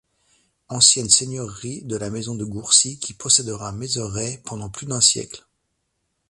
[0.69, 5.45] Ancienne seigneurie de la Maison de Gourcy qui possédera Maizeray pendant plus d'un siècle.